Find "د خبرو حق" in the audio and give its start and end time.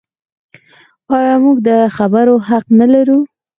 1.67-2.65